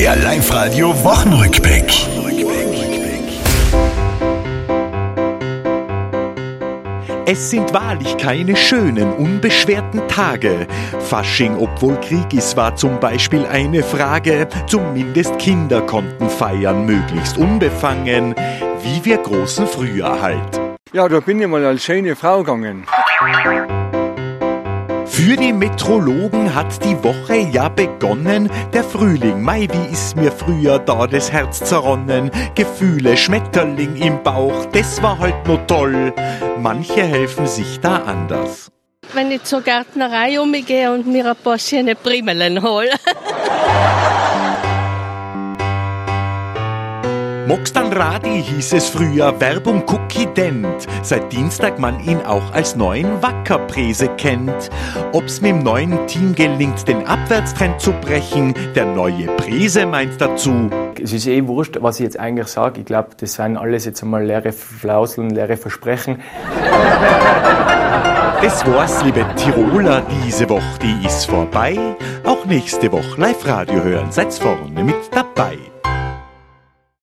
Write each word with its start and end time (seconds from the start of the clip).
Der 0.00 0.16
Live-Radio 0.16 0.94
Wochenrückblick. 1.04 1.84
Es 7.26 7.50
sind 7.50 7.74
wahrlich 7.74 8.16
keine 8.16 8.56
schönen, 8.56 9.12
unbeschwerten 9.12 10.08
Tage. 10.08 10.66
Fasching, 11.00 11.54
obwohl 11.58 11.96
Krieg 12.00 12.32
ist, 12.32 12.56
war 12.56 12.74
zum 12.76 12.98
Beispiel 12.98 13.44
eine 13.44 13.82
Frage. 13.82 14.48
Zumindest 14.66 15.38
Kinder 15.38 15.82
konnten 15.82 16.30
feiern, 16.30 16.86
möglichst 16.86 17.36
unbefangen, 17.36 18.34
wie 18.82 19.04
wir 19.04 19.18
Großen 19.18 19.66
früher 19.66 20.22
halt. 20.22 20.58
Ja, 20.94 21.10
da 21.10 21.20
bin 21.20 21.42
ich 21.42 21.46
mal 21.46 21.62
als 21.66 21.84
schöne 21.84 22.16
Frau 22.16 22.38
gegangen. 22.38 22.86
Für 25.22 25.36
die 25.36 25.52
Metrologen 25.52 26.54
hat 26.54 26.82
die 26.82 26.96
Woche 27.04 27.36
ja 27.36 27.68
begonnen. 27.68 28.50
Der 28.72 28.82
Frühling, 28.82 29.42
Mai, 29.42 29.68
wie 29.70 29.92
ist 29.92 30.16
mir 30.16 30.32
früher 30.32 30.78
da 30.78 31.06
das 31.06 31.30
Herz 31.30 31.62
zerronnen. 31.62 32.30
Gefühle, 32.54 33.18
Schmetterling 33.18 33.96
im 33.96 34.22
Bauch, 34.22 34.64
das 34.72 35.02
war 35.02 35.18
halt 35.18 35.46
nur 35.46 35.66
toll. 35.66 36.14
Manche 36.58 37.02
helfen 37.02 37.46
sich 37.46 37.80
da 37.80 37.96
anders. 37.96 38.72
Wenn 39.12 39.30
ich 39.30 39.44
zur 39.44 39.60
Gärtnerei 39.60 40.40
umgehe 40.40 40.90
und 40.90 41.06
mir 41.06 41.26
ein 41.26 41.36
paar 41.36 41.58
schöne 41.58 41.96
Primelen 41.96 42.62
hole. 42.62 42.88
Mox 47.50 47.72
dann 47.72 47.92
Radi 47.92 48.44
hieß 48.44 48.74
es 48.74 48.90
früher, 48.90 49.40
Werbung 49.40 49.82
Cookie 49.88 50.26
Dent. 50.36 50.86
Seit 51.02 51.32
Dienstag 51.32 51.80
man 51.80 51.98
ihn 51.98 52.20
auch 52.20 52.52
als 52.52 52.76
neuen 52.76 53.20
Wackerprese 53.20 54.06
kennt. 54.10 54.70
Ob's 55.10 55.40
mit 55.40 55.50
dem 55.50 55.64
neuen 55.64 56.06
Team 56.06 56.32
gelingt, 56.32 56.86
den 56.86 57.04
Abwärtstrend 57.08 57.80
zu 57.80 57.90
brechen, 57.90 58.54
der 58.76 58.86
neue 58.86 59.26
Prese 59.36 59.84
meint 59.84 60.20
dazu. 60.20 60.70
Es 61.02 61.12
ist 61.12 61.26
eh 61.26 61.44
wurscht, 61.48 61.78
was 61.80 61.98
ich 61.98 62.04
jetzt 62.04 62.20
eigentlich 62.20 62.46
sage. 62.46 62.78
Ich 62.78 62.86
glaube, 62.86 63.08
das 63.18 63.32
sind 63.32 63.56
alles 63.56 63.84
jetzt 63.84 64.00
einmal 64.04 64.24
leere 64.24 64.52
Flauseln, 64.52 65.30
leere 65.30 65.56
Versprechen. 65.56 66.22
Das 68.42 68.64
war's, 68.64 69.02
liebe 69.02 69.26
Tiroler, 69.34 70.04
diese 70.24 70.48
Woche, 70.48 70.78
die 70.80 71.04
ist 71.04 71.26
vorbei. 71.26 71.76
Auch 72.24 72.44
nächste 72.44 72.92
Woche 72.92 73.20
Live-Radio 73.20 73.82
hören, 73.82 74.12
seid's 74.12 74.38
vorne 74.38 74.84
mit 74.84 74.94
dabei. 75.10 75.49